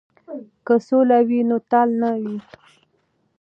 [0.65, 2.37] که سوله وي نو تال نه وي.